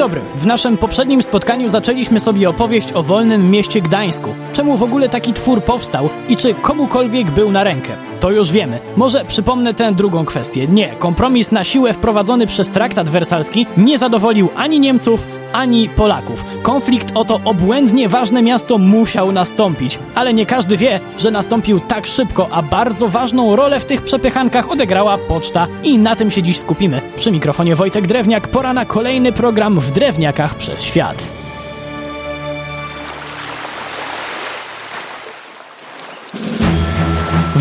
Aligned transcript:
dobry. 0.00 0.20
W 0.34 0.46
naszym 0.46 0.76
poprzednim 0.76 1.22
spotkaniu 1.22 1.68
zaczęliśmy 1.68 2.20
sobie 2.20 2.48
opowieść 2.50 2.92
o 2.92 3.02
wolnym 3.02 3.50
mieście 3.50 3.80
Gdańsku. 3.80 4.34
Czemu 4.52 4.76
w 4.76 4.82
ogóle 4.82 5.08
taki 5.08 5.32
twór 5.32 5.64
powstał 5.64 6.08
i 6.28 6.36
czy 6.36 6.54
komukolwiek 6.54 7.30
był 7.30 7.52
na 7.52 7.64
rękę? 7.64 8.09
To 8.20 8.30
już 8.30 8.52
wiemy. 8.52 8.78
Może 8.96 9.24
przypomnę 9.24 9.74
tę 9.74 9.92
drugą 9.92 10.24
kwestię. 10.24 10.66
Nie, 10.66 10.88
kompromis 10.88 11.52
na 11.52 11.64
siłę 11.64 11.92
wprowadzony 11.92 12.46
przez 12.46 12.68
traktat 12.68 13.08
wersalski 13.08 13.66
nie 13.76 13.98
zadowolił 13.98 14.48
ani 14.56 14.80
Niemców, 14.80 15.26
ani 15.52 15.88
Polaków. 15.88 16.44
Konflikt 16.62 17.16
o 17.16 17.24
to 17.24 17.40
obłędnie 17.44 18.08
ważne 18.08 18.42
miasto 18.42 18.78
musiał 18.78 19.32
nastąpić, 19.32 19.98
ale 20.14 20.34
nie 20.34 20.46
każdy 20.46 20.76
wie, 20.76 21.00
że 21.18 21.30
nastąpił 21.30 21.80
tak 21.80 22.06
szybko, 22.06 22.48
a 22.50 22.62
bardzo 22.62 23.08
ważną 23.08 23.56
rolę 23.56 23.80
w 23.80 23.84
tych 23.84 24.02
przepychankach 24.02 24.70
odegrała 24.70 25.18
poczta 25.18 25.66
i 25.84 25.98
na 25.98 26.16
tym 26.16 26.30
się 26.30 26.42
dziś 26.42 26.58
skupimy. 26.58 27.00
Przy 27.16 27.32
mikrofonie 27.32 27.76
Wojtek 27.76 28.06
Drewniak, 28.06 28.48
pora 28.48 28.72
na 28.72 28.84
kolejny 28.84 29.32
program 29.32 29.80
w 29.80 29.90
Drewniakach 29.90 30.54
przez 30.54 30.82
świat. 30.82 31.49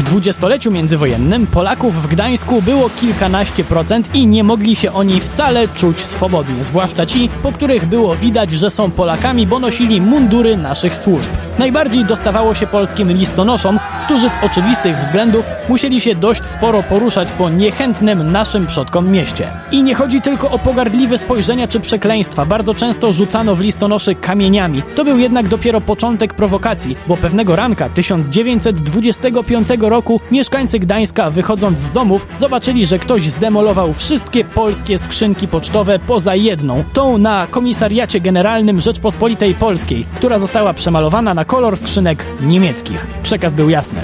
Dwudziestoleciu 0.09 0.71
międzywojennym 0.71 1.47
Polaków 1.47 2.03
w 2.03 2.07
Gdańsku 2.07 2.61
było 2.61 2.89
kilkanaście 2.89 3.63
procent 3.63 4.15
i 4.15 4.27
nie 4.27 4.43
mogli 4.43 4.75
się 4.75 4.93
oni 4.93 5.21
wcale 5.21 5.67
czuć 5.67 6.05
swobodnie, 6.05 6.63
zwłaszcza 6.63 7.05
ci, 7.05 7.29
po 7.43 7.51
których 7.51 7.85
było 7.85 8.15
widać, 8.15 8.51
że 8.51 8.69
są 8.69 8.91
Polakami, 8.91 9.47
bo 9.47 9.59
nosili 9.59 10.01
mundury 10.01 10.57
naszych 10.57 10.97
służb. 10.97 11.29
Najbardziej 11.59 12.05
dostawało 12.05 12.53
się 12.53 12.67
polskim 12.67 13.11
listonoszom, 13.11 13.79
którzy 14.09 14.29
z 14.29 14.43
oczywistych 14.43 14.97
względów 14.97 15.45
musieli 15.67 16.01
się 16.01 16.15
dość 16.15 16.45
sporo 16.45 16.83
poruszać 16.83 17.31
po 17.31 17.49
niechętnym 17.49 18.31
naszym 18.31 18.67
przodkom 18.67 19.11
mieście. 19.11 19.47
I 19.71 19.83
nie 19.83 19.95
chodzi 19.95 20.21
tylko 20.21 20.51
o 20.51 20.59
pogardliwe 20.59 21.17
spojrzenia 21.17 21.67
czy 21.67 21.79
przekleństwa, 21.79 22.45
bardzo 22.45 22.73
często 22.73 23.11
rzucano 23.11 23.55
w 23.55 23.61
listonoszy 23.61 24.15
kamieniami. 24.15 24.83
To 24.95 25.03
był 25.03 25.17
jednak 25.17 25.47
dopiero 25.47 25.81
początek 25.81 26.33
prowokacji, 26.33 26.97
bo 27.07 27.17
pewnego 27.17 27.55
ranka 27.55 27.89
1925 27.89 29.67
roku 29.79 30.21
mieszkańcy 30.31 30.79
Gdańska 30.79 31.31
wychodząc 31.31 31.79
z 31.79 31.91
domów 31.91 32.27
zobaczyli, 32.35 32.85
że 32.85 32.99
ktoś 32.99 33.29
zdemolował 33.29 33.93
wszystkie 33.93 34.45
polskie 34.45 34.99
skrzynki 34.99 35.47
pocztowe 35.47 35.99
poza 35.99 36.35
jedną, 36.35 36.83
tą 36.93 37.17
na 37.17 37.47
Komisariacie 37.51 38.19
Generalnym 38.19 38.81
Rzeczpospolitej 38.81 39.53
Polskiej, 39.53 40.05
która 40.15 40.39
została 40.39 40.73
przemalowana 40.73 41.33
na 41.33 41.45
kolor 41.45 41.77
skrzynek 41.77 42.25
niemieckich. 42.41 43.07
Przekaz 43.23 43.53
był 43.53 43.69
jasny. 43.69 43.98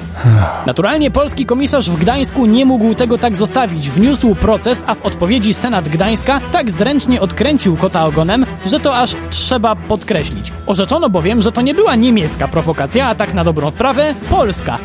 Naturalnie 0.65 1.11
polski 1.11 1.45
komisarz 1.45 1.89
w 1.89 1.97
Gdańsku 1.97 2.45
nie 2.45 2.65
mógł 2.65 2.95
tego 2.95 3.17
tak 3.17 3.35
zostawić. 3.35 3.89
Wniósł 3.89 4.35
proces, 4.35 4.83
a 4.87 4.95
w 4.95 5.01
odpowiedzi 5.01 5.53
Senat 5.53 5.89
Gdańska 5.89 6.39
tak 6.51 6.71
zręcznie 6.71 7.21
odkręcił 7.21 7.77
kota 7.77 8.05
ogonem, 8.05 8.45
że 8.65 8.79
to 8.79 8.97
aż 8.97 9.15
trzeba 9.29 9.75
podkreślić. 9.75 10.54
Orzeczono 10.67 11.09
bowiem, 11.09 11.41
że 11.41 11.51
to 11.51 11.61
nie 11.61 11.73
była 11.73 11.95
niemiecka 11.95 12.47
prowokacja, 12.47 13.07
a 13.07 13.15
tak 13.15 13.33
na 13.33 13.43
dobrą 13.43 13.71
sprawę 13.71 14.13
polska. 14.29 14.79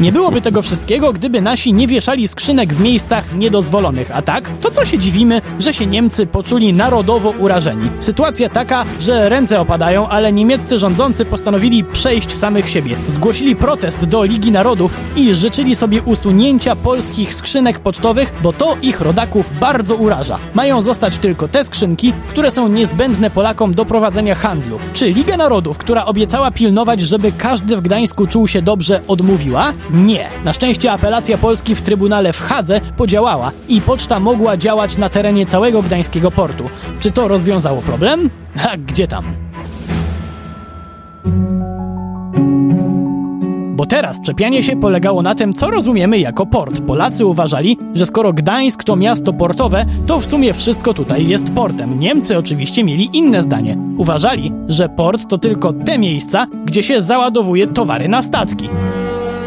Nie 0.00 0.12
byłoby 0.12 0.40
tego 0.40 0.62
wszystkiego, 0.62 1.12
gdyby 1.12 1.40
nasi 1.40 1.72
nie 1.72 1.86
wieszali 1.86 2.28
skrzynek 2.28 2.74
w 2.74 2.80
miejscach 2.80 3.34
niedozwolonych, 3.34 4.10
a 4.16 4.22
tak, 4.22 4.50
to 4.60 4.70
co 4.70 4.84
się 4.84 4.98
dziwimy, 4.98 5.40
że 5.58 5.74
się 5.74 5.86
Niemcy 5.86 6.26
poczuli 6.26 6.72
narodowo 6.72 7.30
urażeni. 7.30 7.90
Sytuacja 8.00 8.48
taka, 8.48 8.84
że 9.00 9.28
ręce 9.28 9.60
opadają, 9.60 10.08
ale 10.08 10.32
niemieccy 10.32 10.78
rządzący 10.78 11.24
postanowili 11.24 11.84
przejść 11.84 12.36
samych 12.38 12.70
siebie. 12.70 12.96
Zgłosili 13.08 13.56
protest 13.56 14.04
do 14.04 14.24
Ligi 14.24 14.52
Narodów 14.52 14.96
i 15.16 15.34
życzyli 15.34 15.74
sobie 15.74 16.02
usunięcia 16.02 16.76
polskich 16.76 17.34
skrzynek 17.34 17.78
pocztowych, 17.78 18.32
bo 18.42 18.52
to 18.52 18.76
ich 18.82 19.00
rodaków 19.00 19.52
bardzo 19.60 19.96
uraża. 19.96 20.38
Mają 20.54 20.80
zostać 20.80 21.18
tylko 21.18 21.48
te 21.48 21.64
skrzynki, 21.64 22.12
które 22.28 22.50
są 22.50 22.68
niezbędne 22.68 23.30
Polakom 23.30 23.74
do 23.74 23.84
prowadzenia 23.84 24.34
handlu. 24.34 24.78
Czy 24.94 25.12
Liga 25.12 25.36
Narodów, 25.36 25.78
która 25.78 26.04
obiecała 26.04 26.50
pilnować, 26.50 27.00
żeby 27.00 27.32
każdy 27.32 27.76
w 27.76 27.80
Gdańsku 27.80 28.26
czuł 28.26 28.48
się 28.48 28.62
dobrze, 28.62 29.00
odmówiła? 29.08 29.72
Nie. 29.90 30.28
Na 30.44 30.52
szczęście 30.52 30.92
apelacja 30.92 31.38
Polski 31.38 31.74
w 31.74 31.82
Trybunale 31.82 32.32
w 32.32 32.40
Hadze 32.40 32.80
podziałała 32.96 33.52
i 33.68 33.80
poczta 33.80 34.20
mogła 34.20 34.56
działać 34.56 34.96
na 34.96 35.08
terenie 35.08 35.46
całego 35.46 35.82
gdańskiego 35.82 36.30
portu. 36.30 36.70
Czy 37.00 37.10
to 37.10 37.28
rozwiązało 37.28 37.82
problem? 37.82 38.30
A 38.72 38.76
gdzie 38.76 39.08
tam? 39.08 39.51
Bo 43.82 43.86
teraz 43.86 44.20
czepianie 44.20 44.62
się 44.62 44.80
polegało 44.80 45.22
na 45.22 45.34
tym, 45.34 45.52
co 45.52 45.70
rozumiemy 45.70 46.18
jako 46.18 46.46
port. 46.46 46.80
Polacy 46.80 47.26
uważali, 47.26 47.78
że 47.94 48.06
skoro 48.06 48.32
Gdańsk 48.32 48.84
to 48.84 48.96
miasto 48.96 49.32
portowe, 49.32 49.84
to 50.06 50.20
w 50.20 50.26
sumie 50.26 50.54
wszystko 50.54 50.94
tutaj 50.94 51.28
jest 51.28 51.52
portem. 51.52 52.00
Niemcy 52.00 52.38
oczywiście 52.38 52.84
mieli 52.84 53.08
inne 53.12 53.42
zdanie. 53.42 53.76
Uważali, 53.98 54.52
że 54.68 54.88
port 54.88 55.28
to 55.28 55.38
tylko 55.38 55.72
te 55.72 55.98
miejsca, 55.98 56.46
gdzie 56.64 56.82
się 56.82 57.02
załadowuje 57.02 57.66
towary 57.66 58.08
na 58.08 58.22
statki. 58.22 58.68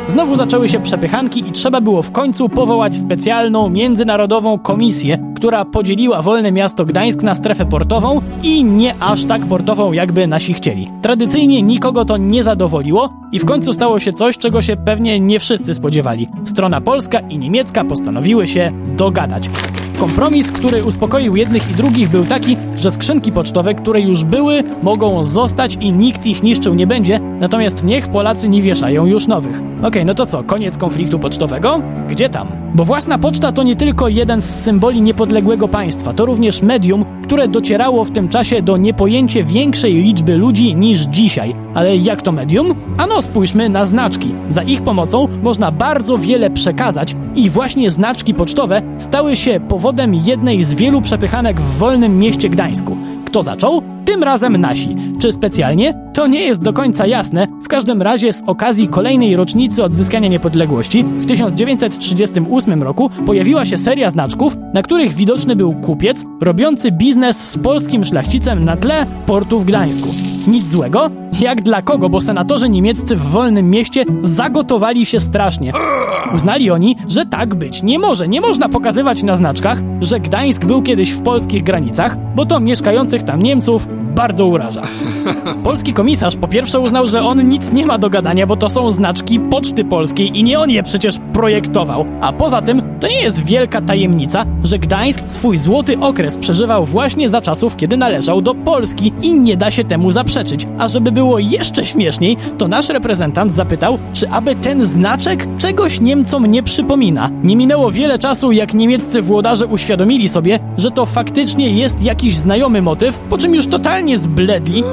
Znowu 0.07 0.35
zaczęły 0.35 0.69
się 0.69 0.79
przepychanki 0.79 1.49
i 1.49 1.51
trzeba 1.51 1.81
było 1.81 2.03
w 2.03 2.11
końcu 2.11 2.49
powołać 2.49 2.97
specjalną 2.97 3.69
międzynarodową 3.69 4.59
komisję, 4.59 5.17
która 5.35 5.66
podzieliła 5.66 6.21
wolne 6.21 6.51
miasto 6.51 6.85
Gdańsk 6.85 7.21
na 7.21 7.35
strefę 7.35 7.66
portową 7.66 8.21
i 8.44 8.63
nie 8.63 8.95
aż 8.99 9.25
tak 9.25 9.45
portową, 9.47 9.91
jakby 9.91 10.27
nasi 10.27 10.53
chcieli. 10.53 10.89
Tradycyjnie 11.01 11.61
nikogo 11.61 12.05
to 12.05 12.17
nie 12.17 12.44
zadowoliło 12.44 13.09
i 13.31 13.39
w 13.39 13.45
końcu 13.45 13.73
stało 13.73 13.99
się 13.99 14.13
coś, 14.13 14.38
czego 14.38 14.61
się 14.61 14.77
pewnie 14.77 15.19
nie 15.19 15.39
wszyscy 15.39 15.75
spodziewali. 15.75 16.27
Strona 16.45 16.81
polska 16.81 17.19
i 17.19 17.38
niemiecka 17.38 17.83
postanowiły 17.83 18.47
się 18.47 18.71
dogadać. 18.97 19.49
Kompromis, 19.95 20.51
który 20.51 20.83
uspokoił 20.85 21.35
jednych 21.35 21.72
i 21.72 21.73
drugich, 21.73 22.09
był 22.09 22.25
taki, 22.25 22.57
że 22.78 22.91
skrzynki 22.91 23.31
pocztowe, 23.31 23.75
które 23.75 24.01
już 24.01 24.23
były, 24.23 24.63
mogą 24.83 25.23
zostać 25.23 25.78
i 25.81 25.91
nikt 25.91 26.25
ich 26.25 26.44
niszczył 26.44 26.73
nie 26.73 26.88
będzie, 26.88 27.19
natomiast 27.19 27.83
niech 27.83 28.07
Polacy 28.07 28.50
nie 28.50 28.61
wieszają 28.61 29.06
już 29.06 29.28
nowych. 29.28 29.57
Okej, 29.57 29.88
okay, 29.88 30.06
no 30.06 30.13
to 30.13 30.25
co, 30.25 30.44
koniec 30.44 30.78
konfliktu 30.78 31.19
pocztowego? 31.19 31.81
Gdzie 32.07 32.29
tam? 32.29 32.64
Bo 32.75 32.86
własna 32.86 33.18
poczta 33.18 33.52
to 33.52 33.63
nie 33.63 33.75
tylko 33.75 34.08
jeden 34.08 34.41
z 34.41 34.46
symboli 34.63 35.02
niepodległego 35.02 35.68
państwa, 35.68 36.13
to 36.13 36.25
również 36.25 36.62
medium, 36.62 37.06
które 37.24 37.47
docierało 37.47 38.06
w 38.06 38.12
tym 38.12 38.30
czasie 38.30 38.62
do 38.62 38.78
niepojęcie 38.78 39.44
większej 39.44 39.94
liczby 39.94 40.38
ludzi 40.38 40.75
niż 40.75 41.00
dzisiaj. 41.00 41.53
Ale 41.74 41.97
jak 41.97 42.22
to 42.22 42.31
medium? 42.31 42.75
Ano 42.97 43.22
spójrzmy 43.22 43.69
na 43.69 43.86
znaczki. 43.86 44.36
Za 44.50 44.63
ich 44.63 44.81
pomocą 44.81 45.28
można 45.44 45.72
bardzo 45.72 46.18
wiele 46.18 46.50
przekazać 46.50 47.16
i 47.36 47.50
właśnie 47.50 47.91
znaczki 47.91 48.34
pocztowe 48.34 48.81
stały 48.97 49.36
się 49.36 49.59
powodem 49.59 50.16
jednej 50.16 50.63
z 50.63 50.74
wielu 50.74 51.02
przepychanek 51.02 51.62
w 51.62 51.78
wolnym 51.78 52.19
mieście 52.19 52.50
Gdańsku. 52.50 52.97
Kto 53.35 53.44
zaczął? 53.44 53.81
Tym 54.06 54.23
razem 54.23 54.57
nasi. 54.57 54.96
Czy 55.19 55.31
specjalnie? 55.31 55.94
To 56.13 56.28
nie 56.28 56.41
jest 56.41 56.62
do 56.62 56.73
końca 56.73 57.07
jasne. 57.07 57.47
W 57.63 57.68
każdym 57.68 58.01
razie 58.01 58.34
z 58.34 58.44
okazji 58.47 58.88
kolejnej 58.88 59.35
rocznicy 59.35 59.84
odzyskania 59.84 60.29
niepodległości 60.29 61.03
w 61.03 61.25
1938 61.25 62.84
roku 62.84 63.09
pojawiła 63.25 63.66
się 63.66 63.78
seria 63.78 64.09
znaczków, 64.09 64.57
na 64.74 64.81
których 64.81 65.13
widoczny 65.13 65.56
był 65.56 65.74
kupiec 65.74 66.25
robiący 66.41 66.91
biznes 66.91 67.51
z 67.51 67.57
polskim 67.57 68.06
szlachcicem 68.06 68.66
na 68.66 68.78
tle 68.78 69.06
portu 69.25 69.59
w 69.59 69.66
Gdańsku. 69.66 70.09
Nic 70.47 70.68
złego? 70.68 71.09
Jak 71.40 71.62
dla 71.62 71.81
kogo, 71.81 72.09
bo 72.09 72.22
senatorzy 72.22 72.69
niemieccy 72.69 73.16
w 73.16 73.22
wolnym 73.22 73.69
mieście 73.69 74.06
zagotowali 74.24 75.06
się 75.06 75.19
strasznie. 75.19 75.74
Uznali 76.34 76.72
oni, 76.72 76.96
że 77.08 77.25
tak 77.25 77.56
być 77.56 77.84
nie 77.84 78.00
może. 78.00 78.28
Nie 78.28 78.41
można 78.41 78.69
pokazywać 78.69 79.24
na 79.24 79.36
znaczkach, 79.36 79.80
że 80.02 80.19
Gdańsk 80.19 80.66
był 80.66 80.81
kiedyś 80.81 81.12
w 81.12 81.22
polskich 81.22 81.63
granicach, 81.63 82.18
bo 82.36 82.46
to 82.46 82.59
mieszkających 82.59 83.24
tam 83.24 83.41
Niemców 83.41 83.88
bardzo 84.16 84.46
uraża. 84.46 84.81
Polski 85.63 85.94
komisarz 85.94 86.36
po 86.36 86.47
pierwsze 86.47 86.80
uznał, 86.80 87.08
że 87.08 87.24
on 87.24 87.50
nic 87.50 87.72
nie 87.72 87.86
ma 87.86 87.97
do 87.97 88.09
gadania, 88.09 88.47
bo 88.47 88.56
to 88.56 88.69
są 88.69 88.91
znaczki 88.91 89.40
Poczty 89.40 89.86
Polskiej 89.86 90.40
i 90.40 90.44
nie 90.44 90.59
on 90.59 90.69
je 90.69 90.84
przecież 90.84 91.16
projektował. 91.34 92.06
A 92.22 92.34
poza 92.34 92.62
tym 92.62 92.81
to 93.00 93.07
nie 93.07 93.22
jest 93.22 93.46
wielka 93.46 93.81
tajemnica, 93.81 94.46
że 94.63 94.80
Gdańsk 94.80 95.22
swój 95.28 95.57
złoty 95.57 96.00
okres 96.00 96.38
przeżywał 96.38 96.86
właśnie 96.86 97.30
za 97.30 97.42
czasów, 97.42 97.75
kiedy 97.75 97.98
należał 97.98 98.42
do 98.42 98.56
Polski 98.56 99.13
i 99.21 99.39
nie 99.39 99.57
da 99.57 99.71
się 99.71 99.83
temu 99.83 100.12
zaprzeczyć. 100.12 100.68
A 100.78 100.88
żeby 100.88 101.12
było 101.12 101.39
jeszcze 101.39 101.86
śmieszniej, 101.86 102.38
to 102.57 102.68
nasz 102.68 102.89
reprezentant 102.89 103.56
zapytał, 103.56 104.00
czy 104.13 104.30
aby 104.30 104.56
ten 104.56 104.86
znaczek 104.86 105.48
czegoś 105.57 106.00
Niemcom 106.15 106.45
nie 106.45 106.63
przypomina. 106.63 107.29
Nie 107.44 107.56
minęło 107.56 107.91
wiele 107.91 108.19
czasu, 108.19 108.51
jak 108.51 108.73
niemieccy 108.73 109.21
włodarze 109.21 109.67
uświadomili 109.67 110.29
sobie, 110.29 110.59
że 110.77 110.91
to 110.91 111.06
faktycznie 111.06 111.71
jest 111.71 112.01
jakiś 112.01 112.35
znajomy 112.35 112.81
motyw, 112.81 113.19
po 113.19 113.38
czym 113.38 113.56
już 113.56 113.67
totalnie 113.67 114.17
zbledli, 114.17 114.83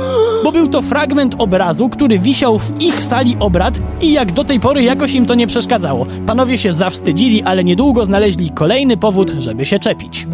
bo 0.44 0.52
był 0.52 0.68
to 0.68 0.82
fragment 0.82 1.34
obrazu, 1.38 1.88
który 1.88 2.18
wisiał 2.18 2.58
w 2.58 2.80
ich 2.80 3.04
sali 3.04 3.36
obrad 3.40 3.78
i 4.00 4.12
jak 4.12 4.32
do 4.32 4.44
tej 4.44 4.60
pory 4.60 4.82
jakoś 4.82 5.14
im 5.14 5.26
to 5.26 5.34
nie 5.34 5.46
przeszkadzało. 5.46 6.06
Panowie 6.26 6.58
się 6.58 6.72
zawstydzili, 6.72 7.42
ale 7.42 7.64
niedługo 7.64 8.04
znaleźli 8.04 8.50
kolejny 8.50 8.96
powód, 8.96 9.30
żeby 9.38 9.66
się 9.66 9.78
czepić. 9.78 10.26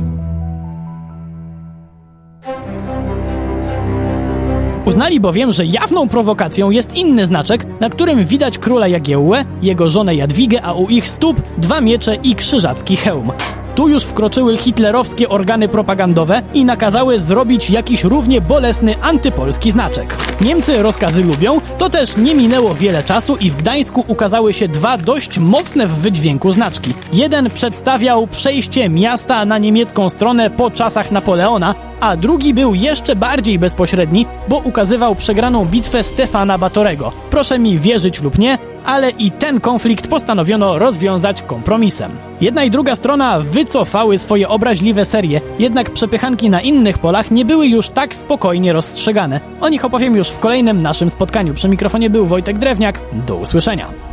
Uznali 4.88 5.20
bowiem, 5.20 5.52
że 5.52 5.66
jawną 5.66 6.08
prowokacją 6.08 6.70
jest 6.70 6.96
inny 6.96 7.26
znaczek, 7.26 7.66
na 7.80 7.90
którym 7.90 8.24
widać 8.24 8.58
króla 8.58 8.88
Jagiełłę, 8.88 9.44
jego 9.62 9.90
żonę 9.90 10.14
Jadwigę, 10.14 10.62
a 10.62 10.72
u 10.72 10.88
ich 10.88 11.08
stóp 11.08 11.42
dwa 11.58 11.80
miecze 11.80 12.14
i 12.14 12.34
krzyżacki 12.34 12.96
hełm. 12.96 13.32
Tu 13.78 13.88
już 13.88 14.04
wkroczyły 14.04 14.56
hitlerowskie 14.56 15.28
organy 15.28 15.68
propagandowe 15.68 16.42
i 16.54 16.64
nakazały 16.64 17.20
zrobić 17.20 17.70
jakiś 17.70 18.04
równie 18.04 18.40
bolesny 18.40 19.02
antypolski 19.02 19.70
znaczek. 19.70 20.16
Niemcy 20.40 20.82
rozkazy 20.82 21.24
lubią, 21.24 21.60
to 21.78 21.90
też 21.90 22.16
nie 22.16 22.34
minęło 22.34 22.74
wiele 22.74 23.02
czasu 23.02 23.36
i 23.36 23.50
w 23.50 23.56
Gdańsku 23.56 24.04
ukazały 24.08 24.52
się 24.52 24.68
dwa 24.68 24.98
dość 24.98 25.38
mocne 25.38 25.86
w 25.86 25.94
wydźwięku 25.94 26.52
znaczki. 26.52 26.94
Jeden 27.12 27.50
przedstawiał 27.50 28.26
przejście 28.26 28.88
miasta 28.88 29.44
na 29.44 29.58
niemiecką 29.58 30.10
stronę 30.10 30.50
po 30.50 30.70
czasach 30.70 31.10
Napoleona, 31.10 31.74
a 32.00 32.16
drugi 32.16 32.54
był 32.54 32.74
jeszcze 32.74 33.16
bardziej 33.16 33.58
bezpośredni, 33.58 34.26
bo 34.48 34.58
ukazywał 34.58 35.14
przegraną 35.14 35.64
bitwę 35.64 36.02
Stefana 36.02 36.58
Batorego. 36.58 37.12
Proszę 37.30 37.58
mi 37.58 37.78
wierzyć 37.78 38.22
lub 38.22 38.38
nie, 38.38 38.58
ale 38.88 39.10
i 39.10 39.30
ten 39.30 39.60
konflikt 39.60 40.08
postanowiono 40.08 40.78
rozwiązać 40.78 41.42
kompromisem. 41.42 42.12
Jedna 42.40 42.64
i 42.64 42.70
druga 42.70 42.96
strona 42.96 43.40
wycofały 43.40 44.18
swoje 44.18 44.48
obraźliwe 44.48 45.04
serie, 45.04 45.40
jednak 45.58 45.90
przepychanki 45.90 46.50
na 46.50 46.60
innych 46.60 46.98
polach 46.98 47.30
nie 47.30 47.44
były 47.44 47.66
już 47.66 47.88
tak 47.88 48.14
spokojnie 48.14 48.72
rozstrzegane. 48.72 49.40
O 49.60 49.68
nich 49.68 49.84
opowiem 49.84 50.16
już 50.16 50.28
w 50.28 50.38
kolejnym 50.38 50.82
naszym 50.82 51.10
spotkaniu. 51.10 51.54
Przy 51.54 51.68
mikrofonie 51.68 52.10
był 52.10 52.26
Wojtek 52.26 52.58
Drewniak. 52.58 53.00
Do 53.12 53.36
usłyszenia. 53.36 54.07